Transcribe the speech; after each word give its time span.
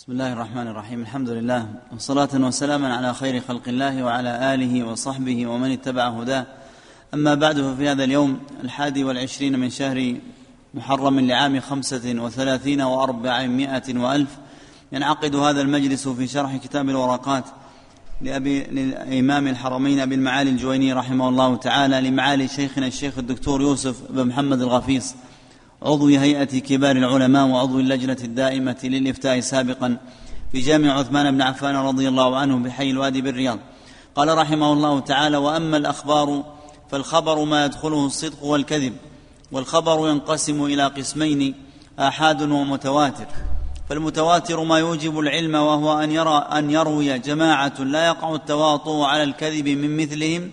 بسم 0.00 0.12
الله 0.12 0.32
الرحمن 0.32 0.68
الرحيم 0.68 1.00
الحمد 1.00 1.28
لله 1.28 1.66
وصلاة 1.92 2.28
وسلاما 2.34 2.96
على 2.96 3.14
خير 3.14 3.40
خلق 3.48 3.68
الله 3.68 4.02
وعلى 4.02 4.54
آله 4.54 4.84
وصحبه 4.84 5.46
ومن 5.46 5.70
اتبع 5.70 6.08
هداه 6.08 6.46
أما 7.14 7.34
بعد 7.34 7.60
ففي 7.60 7.88
هذا 7.88 8.04
اليوم 8.04 8.38
الحادي 8.64 9.04
والعشرين 9.04 9.58
من 9.58 9.70
شهر 9.70 10.16
محرم 10.74 11.20
لعام 11.20 11.60
خمسة 11.60 12.14
وثلاثين 12.22 12.80
وأربعمائة 12.80 13.98
وألف 13.98 14.38
ينعقد 14.92 15.36
هذا 15.36 15.60
المجلس 15.60 16.08
في 16.08 16.26
شرح 16.26 16.56
كتاب 16.56 16.88
الورقات 16.88 17.44
لأبي 18.20 18.62
لإمام 18.62 19.48
الحرمين 19.48 20.00
أبي 20.00 20.14
المعالي 20.14 20.50
الجويني 20.50 20.92
رحمه 20.92 21.28
الله 21.28 21.56
تعالى 21.56 22.00
لمعالي 22.00 22.48
شيخنا 22.48 22.86
الشيخ 22.86 23.18
الدكتور 23.18 23.62
يوسف 23.62 23.96
بن 24.10 24.26
محمد 24.26 24.60
الغفيص 24.60 25.14
عضو 25.82 26.06
هيئة 26.06 26.44
كبار 26.44 26.96
العلماء 26.96 27.46
وعضو 27.46 27.80
اللجنة 27.80 28.16
الدائمة 28.24 28.76
للإفتاء 28.84 29.40
سابقا 29.40 29.96
في 30.52 30.60
جامع 30.60 30.92
عثمان 30.92 31.30
بن 31.30 31.42
عفان 31.42 31.76
رضي 31.76 32.08
الله 32.08 32.36
عنه 32.36 32.56
بحي 32.56 32.90
الوادي 32.90 33.20
بالرياض. 33.20 33.58
قال 34.14 34.38
رحمه 34.38 34.72
الله 34.72 35.00
تعالى 35.00 35.36
وأما 35.36 35.76
الأخبار 35.76 36.44
فالخبر 36.90 37.44
ما 37.44 37.64
يدخله 37.64 38.06
الصدق 38.06 38.44
والكذب 38.44 38.92
والخبر 39.52 40.08
ينقسم 40.08 40.64
إلى 40.64 40.86
قسمين 40.86 41.54
آحاد 41.98 42.42
ومتواتر. 42.42 43.26
فالمتواتر 43.88 44.64
ما 44.64 44.78
يوجب 44.78 45.18
العلم 45.18 45.54
وهو 45.54 46.02
أن 46.02 46.10
يرى 46.10 46.48
أن 46.52 46.70
يروي 46.70 47.18
جماعة 47.18 47.80
لا 47.80 48.06
يقع 48.06 48.34
التواطؤ 48.34 49.00
على 49.02 49.22
الكذب 49.22 49.68
من 49.68 49.96
مثلهم 49.96 50.50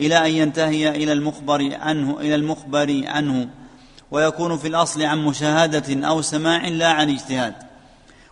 إلى 0.00 0.26
أن 0.26 0.30
ينتهي 0.30 0.88
إلى 0.88 1.12
المخبر 1.12 1.76
عنه 1.80 2.20
إلى 2.20 2.34
المخبر 2.34 3.02
عنه. 3.06 3.48
ويكون 4.10 4.58
في 4.58 4.68
الأصل 4.68 5.02
عن 5.02 5.24
مشاهدة 5.24 6.08
أو 6.08 6.22
سماع 6.22 6.68
لا 6.68 6.88
عن 6.88 7.10
اجتهاد. 7.10 7.54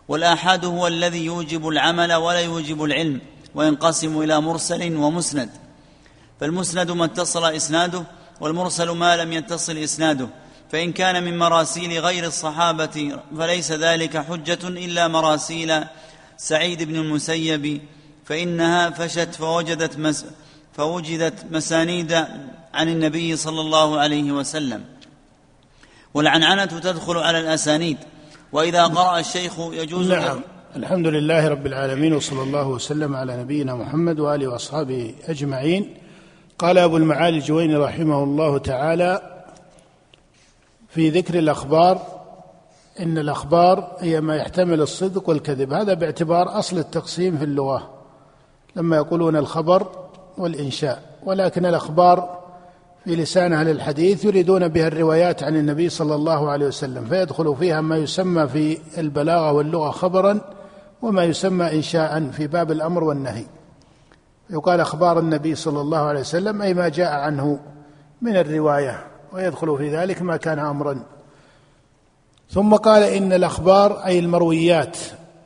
والآحاد 0.07 0.65
هو 0.65 0.87
الذي 0.87 1.25
يوجب 1.25 1.67
العمل 1.67 2.13
ولا 2.13 2.39
يوجب 2.39 2.83
العلم 2.83 3.21
وينقسم 3.55 4.21
إلى 4.21 4.41
مرسل 4.41 4.95
ومسند. 4.95 5.49
فالمسند 6.39 6.91
ما 6.91 7.05
اتصل 7.05 7.45
إسناده 7.45 8.03
والمرسل 8.41 8.89
ما 8.89 9.17
لم 9.17 9.33
يتصل 9.33 9.77
إسناده. 9.77 10.27
فإن 10.71 10.91
كان 10.91 11.23
من 11.23 11.37
مراسيل 11.37 11.99
غير 11.99 12.25
الصحابة 12.25 13.19
فليس 13.37 13.71
ذلك 13.71 14.17
حجة 14.17 14.67
إلا 14.67 15.07
مراسيل 15.07 15.83
سعيد 16.37 16.83
بن 16.83 16.95
المسيب. 16.95 17.81
فإنها 18.25 18.89
فشت 18.89 19.35
فوجدت 19.35 19.97
مس 19.97 20.25
فوجدت 20.73 21.45
مسانيد 21.51 22.13
عن 22.73 22.89
النبي 22.89 23.35
صلى 23.35 23.61
الله 23.61 23.99
عليه 23.99 24.31
وسلم. 24.31 24.83
والعنعنة 26.15 26.65
تدخل 26.65 27.17
على 27.17 27.39
الأسانيد. 27.39 27.97
وإذا 28.51 28.87
قرأ 28.87 29.19
الشيخ 29.19 29.59
يجوز 29.59 30.11
نعم. 30.11 30.39
الحمد 30.75 31.07
لله 31.07 31.47
رب 31.47 31.65
العالمين 31.65 32.13
وصلى 32.13 32.43
الله 32.43 32.67
وسلم 32.67 33.15
على 33.15 33.37
نبينا 33.37 33.75
محمد 33.75 34.19
وآله 34.19 34.47
وأصحابه 34.47 35.15
أجمعين. 35.27 35.97
قال 36.59 36.77
أبو 36.77 36.97
المعالي 36.97 37.37
الجويني 37.37 37.75
رحمه 37.75 38.23
الله 38.23 38.57
تعالى 38.57 39.43
في 40.89 41.09
ذكر 41.09 41.39
الأخبار 41.39 42.01
إن 42.99 43.17
الأخبار 43.17 43.97
هي 43.99 44.21
ما 44.21 44.35
يحتمل 44.35 44.81
الصدق 44.81 45.29
والكذب. 45.29 45.73
هذا 45.73 45.93
باعتبار 45.93 46.59
أصل 46.59 46.77
التقسيم 46.77 47.37
في 47.37 47.43
اللغة. 47.43 47.93
لما 48.75 48.95
يقولون 48.95 49.35
الخبر 49.35 49.87
والإنشاء 50.37 51.03
ولكن 51.23 51.65
الأخبار 51.65 52.44
في 53.05 53.15
لسان 53.15 53.53
أهل 53.53 53.69
الحديث 53.69 54.25
يريدون 54.25 54.67
بها 54.67 54.87
الروايات 54.87 55.43
عن 55.43 55.55
النبي 55.55 55.89
صلى 55.89 56.15
الله 56.15 56.49
عليه 56.49 56.65
وسلم 56.65 57.05
فيدخل 57.05 57.55
فيها 57.55 57.81
ما 57.81 57.97
يسمى 57.97 58.47
في 58.47 58.77
البلاغة 58.97 59.51
واللغة 59.51 59.91
خبرا 59.91 60.41
وما 61.01 61.23
يسمى 61.23 61.71
انشاء 61.75 62.29
في 62.31 62.47
باب 62.47 62.71
الأمر 62.71 63.03
والنهي 63.03 63.45
يقال 64.49 64.79
أخبار 64.79 65.19
النبي 65.19 65.55
صلى 65.55 65.81
الله 65.81 65.97
عليه 65.97 66.19
وسلم 66.19 66.61
أي 66.61 66.73
ما 66.73 66.89
جاء 66.89 67.13
عنه 67.13 67.59
من 68.21 68.35
الرواية 68.35 69.07
ويدخل 69.33 69.77
في 69.77 69.97
ذلك 69.97 70.21
ما 70.21 70.37
كان 70.37 70.59
امرا 70.59 71.03
ثم 72.49 72.75
قال 72.75 73.03
إن 73.03 73.33
الأخبار 73.33 74.05
أي 74.05 74.19
المرويات 74.19 74.97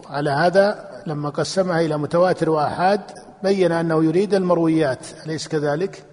على 0.09 0.29
هذا 0.29 0.89
لما 1.07 1.29
قسمها 1.29 1.81
إلى 1.81 1.97
متواتر 1.97 2.49
وأحاد 2.49 3.01
بين 3.43 3.71
أنه 3.71 4.03
يريد 4.03 4.33
المرويات 4.33 5.05
أليس 5.25 5.47
كذلك؟ 5.47 6.03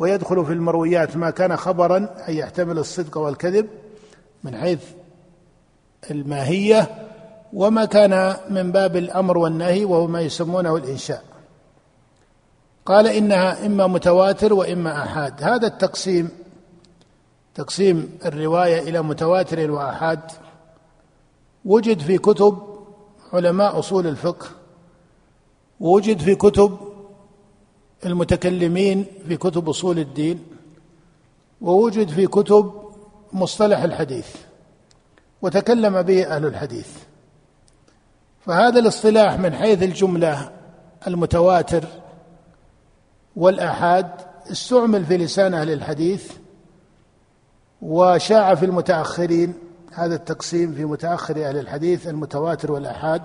ويدخل 0.00 0.46
في 0.46 0.52
المرويات 0.52 1.16
ما 1.16 1.30
كان 1.30 1.56
خبرا 1.56 2.08
أي 2.28 2.36
يحتمل 2.36 2.78
الصدق 2.78 3.18
والكذب 3.18 3.68
من 4.44 4.56
حيث 4.56 4.82
الماهية 6.10 7.08
وما 7.52 7.84
كان 7.84 8.36
من 8.50 8.72
باب 8.72 8.96
الأمر 8.96 9.38
والنهي 9.38 9.84
وهو 9.84 10.06
ما 10.06 10.20
يسمونه 10.20 10.76
الإنشاء. 10.76 11.24
قال 12.86 13.06
إنها 13.06 13.66
إما 13.66 13.86
متواتر 13.86 14.54
وإما 14.54 15.04
آحاد. 15.04 15.42
هذا 15.42 15.66
التقسيم 15.66 16.28
تقسيم 17.54 18.18
الرواية 18.26 18.78
إلى 18.78 19.02
متواتر 19.02 19.70
وآحاد. 19.70 20.20
وجد 21.64 22.00
في 22.00 22.18
كتب 22.18 22.58
علماء 23.32 23.78
أصول 23.78 24.06
الفقه 24.06 24.46
ووجد 25.80 26.20
في 26.20 26.34
كتب 26.34 26.78
المتكلمين 28.06 29.06
في 29.28 29.36
كتب 29.36 29.68
أصول 29.68 29.98
الدين 29.98 30.42
ووجد 31.60 32.08
في 32.08 32.26
كتب 32.26 32.72
مصطلح 33.32 33.82
الحديث 33.82 34.26
وتكلم 35.42 36.02
به 36.02 36.26
أهل 36.26 36.46
الحديث. 36.46 36.88
فهذا 38.46 38.78
الاصطلاح 38.78 39.38
من 39.38 39.54
حيث 39.54 39.82
الجملة 39.82 40.50
المتواتر 41.06 41.84
والآحاد 43.36 44.10
استعمل 44.50 45.04
في 45.04 45.16
لسان 45.16 45.54
أهل 45.54 45.70
الحديث 45.70 46.32
وشاع 47.82 48.54
في 48.54 48.64
المتأخرين 48.66 49.54
هذا 49.92 50.14
التقسيم 50.14 50.74
في 50.74 50.84
متأخر 50.84 51.48
أهل 51.48 51.56
الحديث 51.56 52.06
المتواتر 52.06 52.72
والآحاد. 52.72 53.22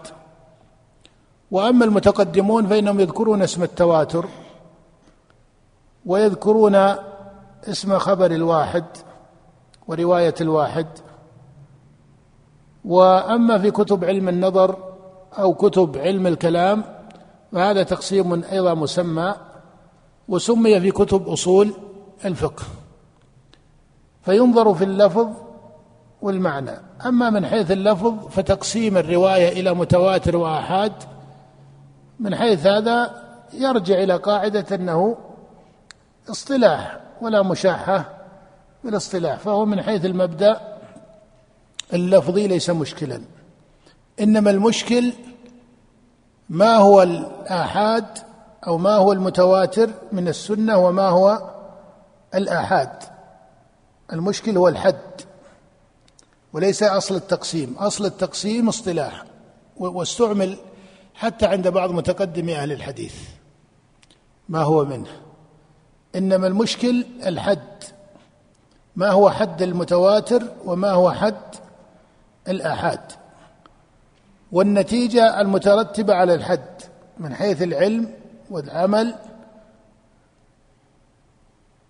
وأما 1.52 1.86
المتقدمون 1.86 2.68
فإنهم 2.68 3.00
يذكرون 3.00 3.42
اسم 3.42 3.64
التواتر 3.64 4.26
ويذكرون 6.06 6.76
اسم 7.64 7.98
خبر 7.98 8.32
الواحد 8.32 8.86
ورواية 9.88 10.36
الواحد. 10.42 10.88
وأما 12.86 13.58
في 13.60 13.72
كتب 13.72 14.06
علم 14.06 14.30
النظر 14.30 14.78
أو 15.40 15.54
كتب 15.54 15.98
علم 15.98 16.28
الكلام 16.28 16.84
فهذا 17.52 17.84
تقسيم 17.84 18.44
أيضا 18.44 18.74
مسمى 18.74 19.36
وسمي 20.28 20.82
في 20.82 20.92
كتب 20.92 21.28
أصول 21.28 21.74
الفقه. 22.26 22.64
فينظر 24.22 24.74
في 24.74 24.84
اللفظ 24.84 25.28
والمعنى. 26.22 26.72
أما 27.06 27.30
من 27.30 27.46
حيث 27.46 27.72
اللفظ 27.72 28.28
فتقسيم 28.28 28.98
الرواية 28.98 29.60
إلى 29.60 29.74
متواتر 29.74 30.38
وآحاد. 30.38 30.94
من 32.20 32.36
حيث 32.36 32.68
هذا 32.68 33.24
يرجع 33.54 34.04
إلى 34.04 34.16
قاعدة 34.16 34.76
أنه 34.76 35.18
اصطلاح 36.30 37.00
ولا 37.22 37.44
مشاحة 37.44 38.26
بالاصطلاح 38.84 39.40
فهو 39.40 39.66
من 39.66 39.82
حيث 39.82 40.06
المبدأ 40.06 40.78
اللفظي 41.94 42.48
ليس 42.48 42.70
مشكلا. 42.70 43.22
إنما 44.20 44.52
المشكل 44.52 45.14
ما 46.50 46.76
هو 46.76 47.04
الآحاد 47.04 48.06
أو 48.68 48.78
ما 48.78 48.96
هو 48.96 49.14
المتواتر 49.14 49.90
من 50.12 50.28
السنة 50.28 50.78
وما 50.78 51.10
هو 51.10 51.52
الآحاد. 52.36 53.04
المشكل 54.14 54.58
هو 54.58 54.68
الحد 54.68 55.22
وليس 56.54 56.84
أصل 56.84 57.16
التقسيم. 57.16 57.76
أصل 57.80 58.06
التقسيم 58.06 58.68
اصطلاح 58.68 59.24
واستعمل 59.78 60.58
حتى 61.16 61.46
عند 61.46 61.68
بعض 61.68 61.92
متقدمي 61.92 62.56
أهل 62.56 62.72
الحديث. 62.72 63.16
ما 64.50 64.62
هو 64.62 64.86
منه؟ 64.86 65.10
إنما 66.16 66.48
المشكل 66.48 67.06
الحد. 67.26 67.84
ما 68.96 69.12
هو 69.12 69.30
حد 69.30 69.62
المتواتر 69.62 70.44
وما 70.66 70.92
هو 70.92 71.12
حد 71.12 71.56
الآحاد. 72.48 73.00
والنتيجة 74.52 75.42
المترتبة 75.42 76.14
على 76.14 76.34
الحد 76.36 76.82
من 77.18 77.36
حيث 77.36 77.62
العلم 77.62 78.14
والعمل. 78.50 79.16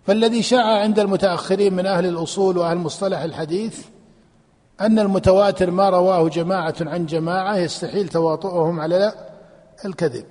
فالذي 0.06 0.42
شاع 0.42 0.80
عند 0.80 0.98
المتأخرين 0.98 1.74
من 1.74 1.86
أهل 1.86 2.06
الأصول 2.06 2.58
وأهل 2.58 2.76
مصطلح 2.76 3.20
الحديث 3.20 3.86
أن 4.80 4.98
المتواتر 4.98 5.70
ما 5.70 5.88
رواه 5.88 6.28
جماعة 6.28 6.74
عن 6.80 7.06
جماعة 7.06 7.56
يستحيل 7.56 8.08
تواطؤهم 8.08 8.80
على 8.80 9.12
الكذب. 9.84 10.24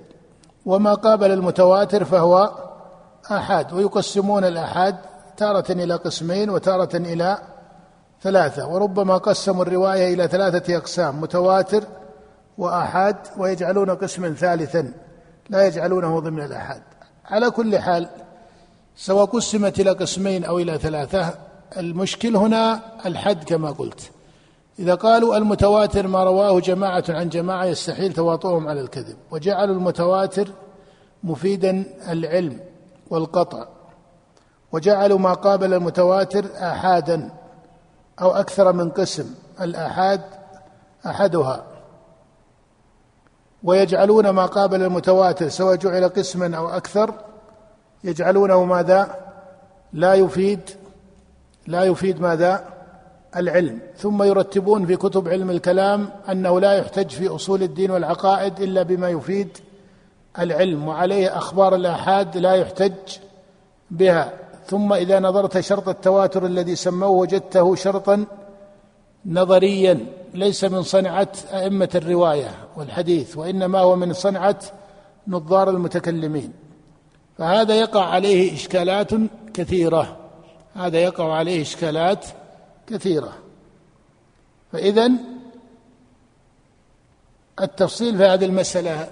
وما 0.66 0.94
قابل 0.94 1.30
المتواتر 1.30 2.04
فهو 2.04 2.65
آحاد 3.30 3.72
ويقسمون 3.72 4.44
الآحاد 4.44 4.96
تارة 5.36 5.72
إلى 5.72 5.94
قسمين 5.94 6.50
وتارة 6.50 6.96
إلى 6.96 7.38
ثلاثة 8.22 8.68
وربما 8.68 9.16
قسموا 9.16 9.62
الرواية 9.62 10.14
إلى 10.14 10.28
ثلاثة 10.28 10.76
أقسام 10.76 11.20
متواتر 11.20 11.84
وآحاد 12.58 13.16
ويجعلون 13.38 13.90
قسما 13.90 14.34
ثالثا 14.34 14.92
لا 15.50 15.66
يجعلونه 15.66 16.20
ضمن 16.20 16.44
الآحاد 16.44 16.82
على 17.24 17.50
كل 17.50 17.78
حال 17.78 18.08
سواء 18.96 19.24
قسمت 19.24 19.80
إلى 19.80 19.90
قسمين 19.90 20.44
أو 20.44 20.58
إلى 20.58 20.78
ثلاثة 20.78 21.34
المشكل 21.76 22.36
هنا 22.36 22.80
الحد 23.06 23.44
كما 23.44 23.70
قلت. 23.70 24.10
إذا 24.78 24.94
قالوا 24.94 25.36
المتواتر 25.36 26.06
ما 26.06 26.24
رواه 26.24 26.60
جماعة 26.60 27.04
عن 27.08 27.28
جماعة 27.28 27.64
يستحيل 27.64 28.12
تواطؤهم 28.12 28.68
على 28.68 28.80
الكذب 28.80 29.16
وجعلوا 29.30 29.74
المتواتر 29.74 30.48
مفيدا 31.24 31.84
العلم. 32.08 32.60
والقطع 33.10 33.66
وجعلوا 34.72 35.18
ما 35.18 35.32
قابل 35.32 35.74
المتواتر 35.74 36.46
آحادا 36.56 37.30
أو 38.20 38.30
أكثر 38.30 38.72
من 38.72 38.90
قسم 38.90 39.34
الآحاد 39.60 40.20
أحدها. 41.06 41.64
ويجعلون 43.62 44.28
ما 44.28 44.46
قابل 44.46 44.82
المتواتر 44.82 45.48
سواء 45.48 45.76
جعل 45.76 46.08
قسما 46.08 46.56
أو 46.56 46.68
أكثر 46.68 47.14
يجعلونه 48.04 48.64
ماذا؟ 48.64 49.14
لا 49.92 50.14
يفيد 50.14 50.60
لا 51.66 51.84
يفيد 51.84 52.20
ماذا؟ 52.20 52.64
العلم. 53.36 53.80
ثم 53.96 54.22
يرتبون 54.22 54.86
في 54.86 54.96
كتب 54.96 55.28
علم 55.28 55.50
الكلام 55.50 56.08
أنه 56.30 56.60
لا 56.60 56.72
يحتج 56.72 57.10
في 57.10 57.28
أصول 57.28 57.62
الدين 57.62 57.90
والعقائد 57.90 58.60
إلا 58.60 58.82
بما 58.82 59.08
يفيد 59.08 59.58
العلم 60.38 60.88
وعليه 60.88 61.38
أخبار 61.38 61.74
الآحاد 61.74 62.36
لا 62.36 62.54
يحتج 62.54 62.92
بها. 63.90 64.32
ثم 64.66 64.92
إذا 64.92 65.20
نظرت 65.20 65.60
شرط 65.60 65.88
التواتر 65.88 66.46
الذي 66.46 66.76
سموه 66.76 67.08
وجدته 67.08 67.74
شرطا 67.74 68.24
نظريا 69.26 70.06
ليس 70.34 70.64
من 70.64 70.82
صنعة 70.82 71.28
أئمة 71.52 71.88
الرواية 71.94 72.50
والحديث 72.76 73.36
وإنما 73.36 73.78
هو 73.78 73.96
من 73.96 74.12
صنعة 74.12 74.58
نظار 75.28 75.70
المتكلمين. 75.70 76.52
فهذا 77.38 77.74
يقع 77.74 78.04
عليه 78.04 78.54
إشكالات 78.54 79.10
كثيرة. 79.54 80.16
هذا 80.74 80.98
يقع 80.98 81.32
عليه 81.32 81.62
إشكالات 81.62 82.26
كثيرة. 82.86 83.32
فاذا 84.72 85.10
التفصيل 87.60 88.16
في 88.16 88.24
هذه 88.24 88.44
المسألة 88.44 89.08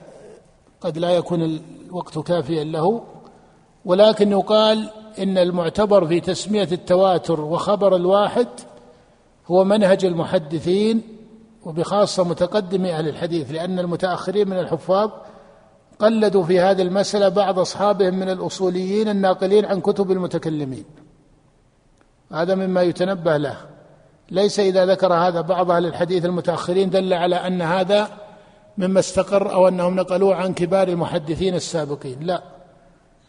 قد 0.84 0.98
لا 0.98 1.10
يكون 1.10 1.42
الوقت 1.42 2.18
كافيا 2.18 2.64
له 2.64 3.02
ولكن 3.84 4.30
يقال 4.30 4.90
إن 5.18 5.38
المعتبر 5.38 6.06
في 6.06 6.20
تسمية 6.20 6.68
التواتر 6.72 7.40
وخبر 7.40 7.96
الواحد 7.96 8.48
هو 9.46 9.64
منهج 9.64 10.04
المحدثين 10.04 11.02
وبخاصة 11.64 12.24
متقدمي 12.24 12.92
أهل 12.92 13.08
الحديث 13.08 13.52
لأن 13.52 13.78
المتأخرين 13.78 14.48
من 14.48 14.58
الحفاظ 14.58 15.10
قلدوا 15.98 16.42
في 16.42 16.60
هذه 16.60 16.82
المسألة 16.82 17.28
بعض 17.28 17.58
أصحابهم 17.58 18.14
من 18.14 18.28
الأصوليين 18.28 19.08
الناقلين 19.08 19.64
عن 19.64 19.80
كتب 19.80 20.10
المتكلمين. 20.10 20.84
هذا 22.32 22.54
مما 22.54 22.82
يتنبه 22.82 23.36
له. 23.36 23.56
ليس 24.30 24.60
إذا 24.60 24.86
ذكر 24.86 25.14
هذا 25.14 25.40
بعض 25.40 25.70
أهل 25.70 25.86
الحديث 25.86 26.24
المتأخرين 26.24 26.90
دل 26.90 27.12
على 27.12 27.36
أن 27.36 27.62
هذا 27.62 28.08
مما 28.78 29.00
استقر 29.00 29.52
أو 29.52 29.68
أنهم 29.68 29.96
نقلوه 29.96 30.34
عن 30.34 30.54
كبار 30.54 30.88
المحدثين 30.88 31.54
السابقين. 31.54 32.20
لا. 32.20 32.42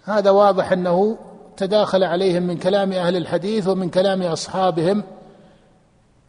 هذا 0.03 0.29
واضح 0.29 0.71
أنه 0.71 1.17
تداخل 1.57 2.03
عليهم 2.03 2.43
من 2.43 2.57
كلام 2.57 2.91
أهل 2.91 3.15
الحديث 3.15 3.67
ومن 3.67 3.89
كلام 3.89 4.21
أصحابهم 4.21 5.03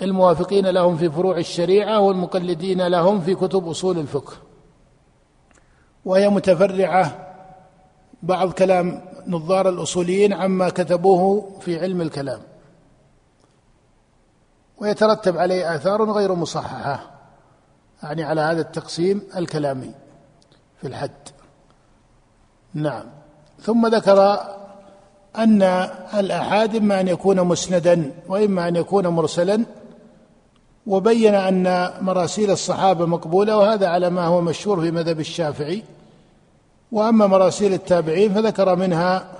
الموافقين 0.02 0.66
لهم 0.66 0.96
في 0.96 1.10
فروع 1.10 1.38
الشريعة 1.38 2.00
والمقلدين 2.00 2.86
لهم 2.86 3.20
في 3.20 3.34
كتب 3.34 3.68
أصول 3.68 3.98
الفقه. 3.98 4.32
وهي 6.04 6.28
متفرعة 6.28 7.26
بعض 8.22 8.52
كلام 8.52 9.02
نظار 9.26 9.68
الأصوليين 9.68 10.32
عما 10.32 10.68
كتبوه 10.68 11.50
في 11.60 11.80
علم 11.80 12.00
الكلام. 12.00 12.40
ويترتب 14.78 15.38
عليه 15.38 15.76
آثار 15.76 16.10
غير 16.10 16.34
مصححة. 16.34 17.15
يعني 18.02 18.22
على 18.22 18.40
هذا 18.40 18.60
التقسيم 18.60 19.22
الكلامي 19.36 19.90
في 20.80 20.86
الحد. 20.86 21.10
نعم. 22.74 23.04
ثم 23.62 23.86
ذكر 23.86 24.38
أن 25.38 25.62
الآحاد 26.14 26.76
إما 26.76 27.00
أن 27.00 27.08
يكون 27.08 27.40
مسندا 27.40 28.12
وإما 28.28 28.68
أن 28.68 28.76
يكون 28.76 29.06
مرسلا 29.06 29.64
وبين 30.86 31.34
أن 31.34 31.90
مراسيل 32.00 32.50
الصحابة 32.50 33.06
مقبولة 33.06 33.56
وهذا 33.56 33.88
على 33.88 34.10
ما 34.10 34.24
هو 34.24 34.40
مشهور 34.40 34.80
في 34.80 34.90
مذهب 34.90 35.20
الشافعي. 35.20 35.82
وأما 36.92 37.26
مراسيل 37.26 37.72
التابعين 37.72 38.34
فذكر 38.34 38.76
منها 38.76 39.32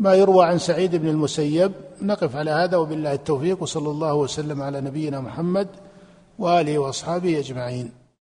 ما 0.00 0.14
يروى 0.14 0.44
عن 0.44 0.58
سعيد 0.58 0.96
بن 0.96 1.08
المسيب. 1.08 1.72
نقف 2.02 2.36
على 2.36 2.50
هذا 2.50 2.76
وبالله 2.76 3.12
التوفيق 3.12 3.62
وصلى 3.62 3.90
الله 3.90 4.14
وسلم 4.14 4.62
على 4.62 4.80
نبينا 4.80 5.20
محمد 5.20 5.68
وآله 6.38 6.78
وأصحابه 6.78 7.38
أجمعين. 7.38 8.03